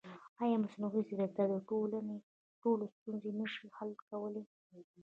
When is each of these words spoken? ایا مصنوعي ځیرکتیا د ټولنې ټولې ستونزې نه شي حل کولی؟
ایا 0.41 0.55
مصنوعي 0.63 1.01
ځیرکتیا 1.07 1.45
د 1.49 1.55
ټولنې 1.69 2.17
ټولې 2.61 2.85
ستونزې 2.95 3.31
نه 3.39 3.45
شي 3.53 3.65
حل 3.77 3.91
کولی؟ 4.09 4.43